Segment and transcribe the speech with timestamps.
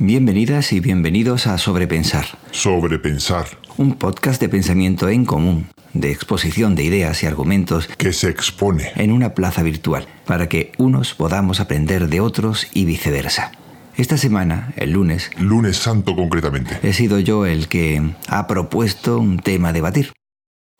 [0.00, 3.46] Bienvenidas y bienvenidos a Sobrepensar, Sobrepensar,
[3.76, 8.90] un podcast de pensamiento en común, de exposición de ideas y argumentos que se expone.
[8.96, 13.52] en una plaza virtual, para que unos podamos aprender de otros y viceversa.
[13.96, 16.76] Esta semana, el lunes, Lunes Santo concretamente.
[16.82, 20.12] he sido yo el que ha propuesto un tema a debatir.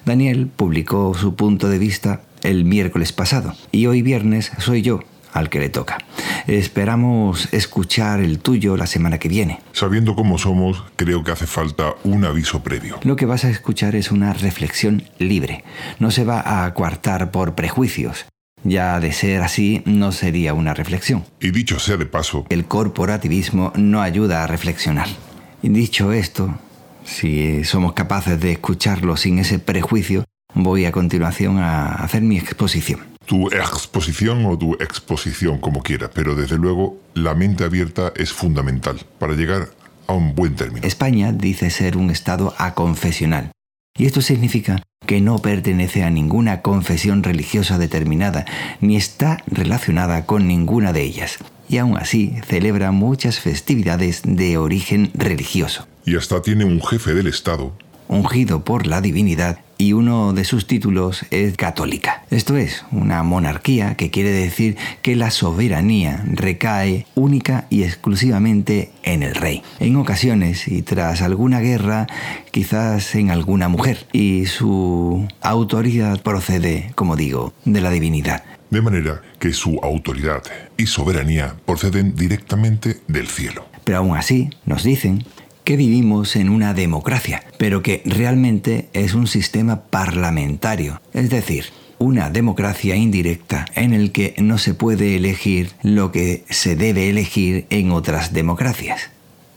[0.04, 5.00] Daniel publicó su punto de vista el miércoles pasado y hoy viernes soy yo
[5.34, 5.98] al que le toca.
[6.46, 9.60] Esperamos escuchar el tuyo la semana que viene.
[9.72, 12.98] Sabiendo cómo somos, creo que hace falta un aviso previo.
[13.02, 15.64] Lo que vas a escuchar es una reflexión libre.
[15.98, 18.26] No se va a coartar por prejuicios.
[18.62, 21.24] Ya de ser así, no sería una reflexión.
[21.40, 25.08] Y dicho sea de paso, El corporativismo no ayuda a reflexionar.
[25.62, 26.58] Y dicho esto,
[27.04, 33.13] si somos capaces de escucharlo sin ese prejuicio, voy a continuación a hacer mi exposición.
[33.26, 39.00] Tu exposición o tu exposición, como quieras, pero desde luego la mente abierta es fundamental
[39.18, 39.68] para llegar
[40.06, 40.86] a un buen término.
[40.86, 43.50] España dice ser un Estado aconfesional.
[43.96, 48.44] Y esto significa que no pertenece a ninguna confesión religiosa determinada,
[48.80, 51.38] ni está relacionada con ninguna de ellas.
[51.68, 55.86] Y aún así celebra muchas festividades de origen religioso.
[56.04, 57.72] Y hasta tiene un jefe del Estado,
[58.08, 62.24] ungido por la divinidad y uno de sus títulos es católica.
[62.30, 69.22] Esto es, una monarquía que quiere decir que la soberanía recae única y exclusivamente en
[69.22, 69.62] el rey.
[69.80, 72.06] En ocasiones y tras alguna guerra,
[72.50, 78.42] quizás en alguna mujer, y su autoridad procede, como digo, de la divinidad.
[78.70, 80.42] de manera que su autoridad
[80.76, 83.66] y soberanía proceden directamente del cielo.
[83.84, 85.24] Pero aún así, nos dicen
[85.64, 91.66] que vivimos en una democracia, pero que realmente es un sistema parlamentario, es decir,
[91.98, 97.66] una democracia indirecta en el que no se puede elegir lo que se debe elegir
[97.70, 99.10] en otras democracias.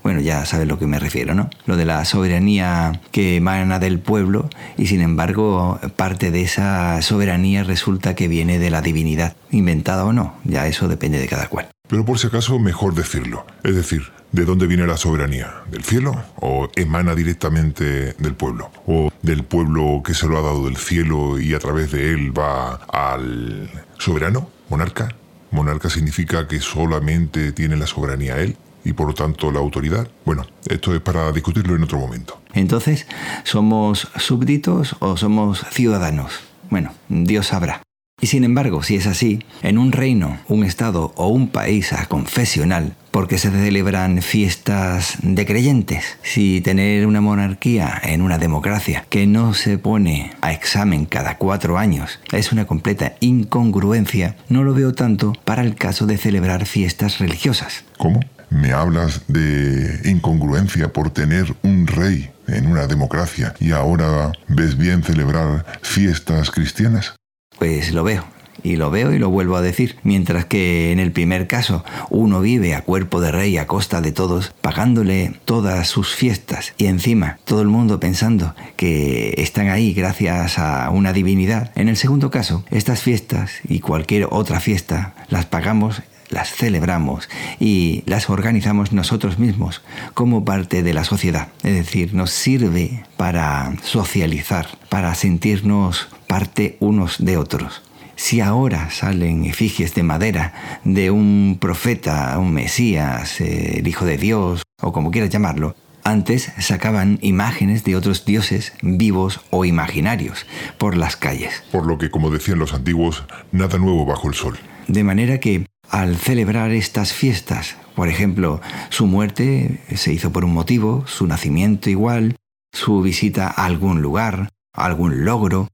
[0.04, 1.50] Bueno, ya sabes lo que me refiero, ¿no?
[1.66, 7.64] Lo de la soberanía que emana del pueblo y sin embargo parte de esa soberanía
[7.64, 11.68] resulta que viene de la divinidad, inventada o no, ya eso depende de cada cual.
[11.88, 13.46] Pero por si acaso, mejor decirlo.
[13.64, 15.64] Es decir, ¿de dónde viene la soberanía?
[15.72, 16.22] ¿Del cielo?
[16.36, 18.72] ¿O emana directamente del pueblo?
[18.86, 22.38] ¿O del pueblo que se lo ha dado del cielo y a través de él
[22.38, 24.50] va al soberano?
[24.70, 25.16] ¿Monarca?
[25.52, 30.08] Monarca significa que solamente tiene la soberanía él y por lo tanto la autoridad.
[30.26, 32.42] Bueno, esto es para discutirlo en otro momento.
[32.54, 33.08] Entonces,
[33.44, 36.40] ¿somos súbditos o somos ciudadanos?
[36.70, 37.87] Bueno, Dios sabrá.
[38.20, 42.96] Y sin embargo, si es así, en un reino, un estado o un país confesional,
[43.12, 49.54] porque se celebran fiestas de creyentes, si tener una monarquía en una democracia que no
[49.54, 55.34] se pone a examen cada cuatro años es una completa incongruencia, no lo veo tanto
[55.46, 57.84] para el caso de celebrar fiestas religiosas.
[58.00, 58.20] ¿Cómo?
[58.50, 65.04] ¿Me hablas de incongruencia por tener un rey en una democracia y ahora ves bien
[65.04, 67.14] celebrar fiestas cristianas?
[67.58, 68.24] Pues lo veo.
[68.64, 69.98] Y lo veo y lo vuelvo a decir.
[70.04, 74.12] Mientras que en el primer caso uno vive a cuerpo de rey a costa de
[74.12, 80.60] todos, pagándole todas sus fiestas y encima todo el mundo pensando que están ahí gracias
[80.60, 81.72] a una divinidad.
[81.76, 87.30] En el segundo caso, estas fiestas y cualquier otra fiesta las pagamos las celebramos
[87.60, 89.82] y las organizamos nosotros mismos
[90.14, 91.50] como parte de la sociedad.
[91.64, 97.82] Es decir, nos sirve para socializar, para sentirnos parte unos de otros.
[98.16, 104.64] Si ahora salen efigies de madera de un profeta, un Mesías, el Hijo de Dios,
[104.82, 110.46] o como quieras llamarlo, antes sacaban imágenes de otros dioses vivos o imaginarios
[110.78, 111.64] por las calles.
[111.72, 114.58] Por lo que, como decían los antiguos, nada nuevo bajo el sol.
[114.88, 120.54] De manera que al celebrar estas fiestas, por ejemplo, su muerte se hizo por un
[120.54, 122.36] motivo, su nacimiento igual,
[122.74, 125.68] su visita a algún lugar, algún logro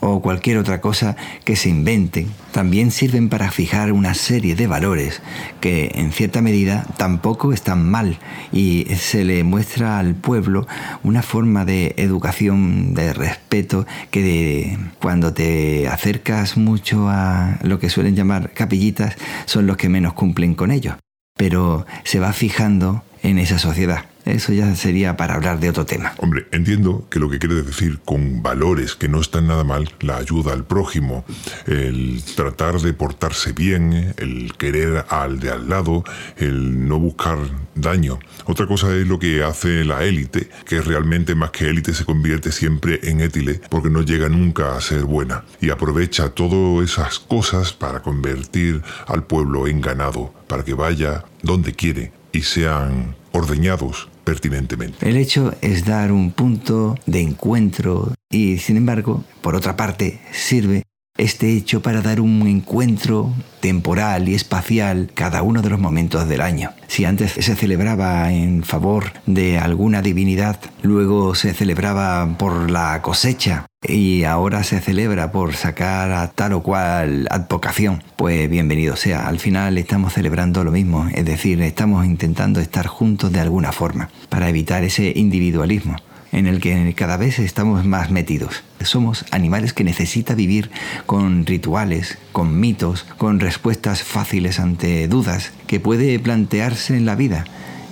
[0.00, 5.20] o cualquier otra cosa que se inventen, también sirven para fijar una serie de valores
[5.60, 8.20] que en cierta medida tampoco están mal
[8.52, 10.68] y se le muestra al pueblo
[11.02, 17.90] una forma de educación, de respeto, que de, cuando te acercas mucho a lo que
[17.90, 20.96] suelen llamar capillitas son los que menos cumplen con ello.
[21.36, 24.04] Pero se va fijando en esa sociedad.
[24.28, 26.12] Eso ya sería para hablar de otro tema.
[26.18, 30.18] Hombre, entiendo que lo que quieres decir con valores que no están nada mal, la
[30.18, 31.24] ayuda al prójimo,
[31.66, 36.04] el tratar de portarse bien, el querer al de al lado,
[36.36, 37.38] el no buscar
[37.74, 38.18] daño.
[38.44, 42.52] Otra cosa es lo que hace la élite, que realmente más que élite se convierte
[42.52, 47.72] siempre en étile porque no llega nunca a ser buena y aprovecha todas esas cosas
[47.72, 55.08] para convertir al pueblo en ganado, para que vaya donde quiere y sean ordeñados pertinentemente.
[55.08, 60.82] El hecho es dar un punto de encuentro y, sin embargo, por otra parte, sirve
[61.18, 66.40] este hecho para dar un encuentro temporal y espacial cada uno de los momentos del
[66.40, 66.70] año.
[66.86, 73.66] Si antes se celebraba en favor de alguna divinidad, luego se celebraba por la cosecha
[73.82, 79.28] y ahora se celebra por sacar a tal o cual advocación, pues bienvenido sea.
[79.28, 84.08] Al final estamos celebrando lo mismo, es decir, estamos intentando estar juntos de alguna forma
[84.28, 85.96] para evitar ese individualismo
[86.32, 88.62] en el que cada vez estamos más metidos.
[88.80, 90.70] Somos animales que necesita vivir
[91.06, 97.44] con rituales, con mitos, con respuestas fáciles ante dudas que puede plantearse en la vida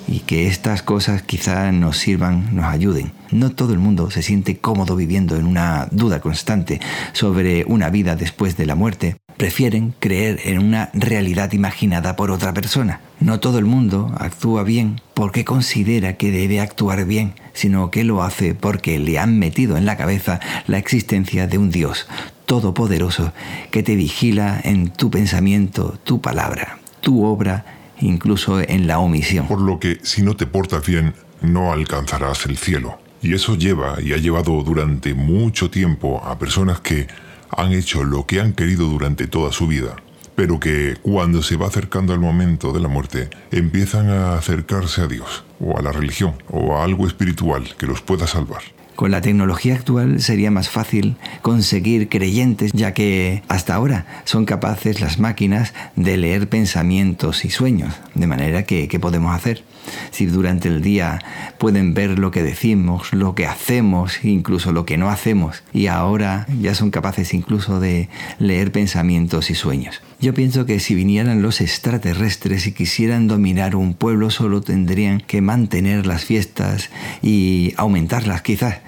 [0.08, 3.12] y que estas cosas quizá nos sirvan, nos ayuden.
[3.30, 6.80] No todo el mundo se siente cómodo viviendo en una duda constante
[7.12, 9.16] sobre una vida después de la muerte.
[9.36, 13.00] Prefieren creer en una realidad imaginada por otra persona.
[13.20, 18.22] No todo el mundo actúa bien porque considera que debe actuar bien, sino que lo
[18.22, 22.06] hace porque le han metido en la cabeza la existencia de un Dios
[22.44, 23.32] todopoderoso
[23.72, 27.64] que te vigila en tu pensamiento, tu palabra, tu obra
[28.00, 29.48] incluso en la omisión.
[29.48, 32.98] Por lo que si no te portas bien, no alcanzarás el cielo.
[33.22, 37.08] Y eso lleva y ha llevado durante mucho tiempo a personas que
[37.50, 39.96] han hecho lo que han querido durante toda su vida,
[40.36, 45.08] pero que cuando se va acercando al momento de la muerte empiezan a acercarse a
[45.08, 48.62] Dios, o a la religión, o a algo espiritual que los pueda salvar.
[48.96, 55.02] Con la tecnología actual sería más fácil conseguir creyentes, ya que hasta ahora son capaces
[55.02, 59.64] las máquinas de leer pensamientos y sueños, de manera que ¿qué podemos hacer?
[60.12, 61.22] Si durante el día
[61.58, 66.46] pueden ver lo que decimos, lo que hacemos, incluso lo que no hacemos, y ahora
[66.58, 68.08] ya son capaces incluso de
[68.38, 70.00] leer pensamientos y sueños.
[70.18, 75.42] Yo pienso que si vinieran los extraterrestres y quisieran dominar un pueblo solo tendrían que
[75.42, 76.88] mantener las fiestas
[77.20, 78.78] y aumentarlas quizás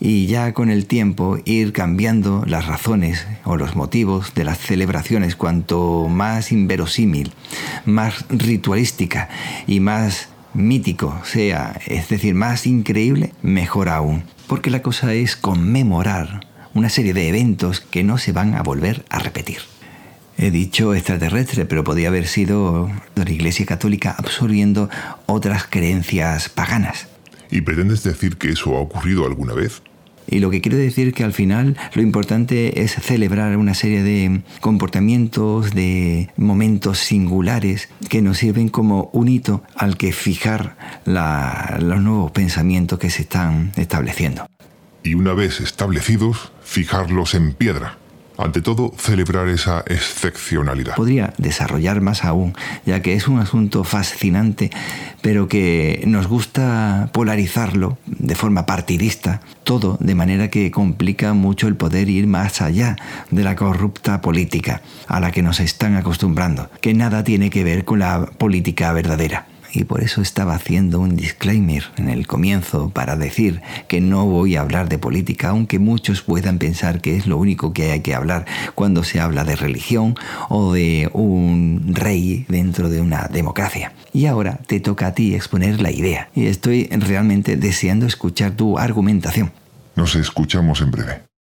[0.00, 5.36] y ya con el tiempo ir cambiando las razones o los motivos de las celebraciones
[5.36, 7.32] cuanto más inverosímil,
[7.84, 9.28] más ritualística
[9.66, 14.24] y más mítico sea, es decir, más increíble, mejor aún.
[14.46, 19.04] Porque la cosa es conmemorar una serie de eventos que no se van a volver
[19.08, 19.58] a repetir.
[20.36, 24.90] He dicho extraterrestre, pero podía haber sido la Iglesia Católica absorbiendo
[25.26, 27.06] otras creencias paganas.
[27.50, 29.82] ¿Y pretendes decir que eso ha ocurrido alguna vez?
[30.26, 34.42] Y lo que quiero decir que al final lo importante es celebrar una serie de
[34.60, 42.30] comportamientos, de momentos singulares que nos sirven como un hito al que fijar los nuevos
[42.30, 44.46] pensamientos que se están estableciendo.
[45.02, 47.98] Y una vez establecidos, fijarlos en piedra.
[48.36, 50.96] Ante todo, celebrar esa excepcionalidad.
[50.96, 52.54] Podría desarrollar más aún,
[52.84, 54.70] ya que es un asunto fascinante,
[55.22, 61.76] pero que nos gusta polarizarlo de forma partidista, todo de manera que complica mucho el
[61.76, 62.96] poder ir más allá
[63.30, 67.84] de la corrupta política a la que nos están acostumbrando, que nada tiene que ver
[67.84, 73.16] con la política verdadera y por eso estaba haciendo un disclaimer en el comienzo para
[73.16, 77.36] decir que no voy a hablar de política, aunque muchos puedan pensar que es lo
[77.36, 80.14] único que hay que hablar cuando se habla de religión
[80.48, 83.92] o de un rey dentro de una democracia.
[84.12, 88.78] Y ahora te toca a ti exponer la idea y estoy realmente deseando escuchar tu
[88.78, 89.52] argumentación.
[89.96, 91.33] Nos escuchamos en breve.